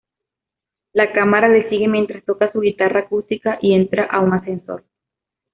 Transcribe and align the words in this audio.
La 0.93 1.13
cámara 1.13 1.47
le 1.47 1.69
sigue 1.69 1.87
mientras 1.87 2.25
toca 2.25 2.51
su 2.51 2.59
guitarra 2.61 3.01
acústica 3.01 3.59
y 3.61 3.75
entra 3.75 4.05
a 4.05 4.19
un 4.21 4.33
ascensor. 4.33 4.83